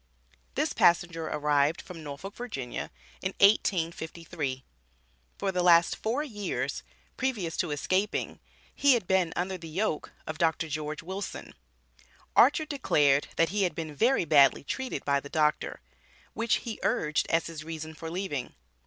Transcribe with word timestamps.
This 0.55 0.73
passenger 0.73 1.27
arrived 1.27 1.79
from 1.79 2.01
Norfolk, 2.01 2.33
Va. 2.35 2.47
in 2.59 2.69
1853. 3.21 4.63
For 5.37 5.51
the 5.51 5.61
last 5.61 5.95
four 5.95 6.23
years 6.23 6.81
previous 7.17 7.55
to 7.57 7.69
escaping, 7.69 8.39
he 8.73 8.95
had 8.95 9.05
been 9.05 9.31
under 9.35 9.59
the 9.59 9.69
yoke 9.69 10.11
of 10.25 10.39
Dr. 10.39 10.69
George 10.69 11.03
Wilson. 11.03 11.53
Archer 12.35 12.65
declared 12.65 13.27
that 13.35 13.49
he 13.49 13.61
had 13.61 13.75
been 13.75 13.93
"very 13.95 14.25
badly 14.25 14.63
treated" 14.63 15.05
by 15.05 15.19
the 15.19 15.29
Doctor, 15.29 15.81
which 16.33 16.55
he 16.55 16.79
urged 16.81 17.27
as 17.29 17.45
his 17.45 17.63
reason 17.63 17.93
for 17.93 18.09
leaving. 18.09 18.55